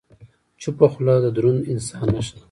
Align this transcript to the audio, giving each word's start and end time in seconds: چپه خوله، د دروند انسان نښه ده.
چپه 0.61 0.87
خوله، 0.91 1.15
د 1.23 1.27
دروند 1.35 1.61
انسان 1.71 2.07
نښه 2.15 2.31
ده. 2.33 2.39